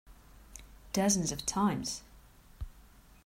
Dozens 0.93 1.31
of 1.31 1.45
times. 1.45 2.01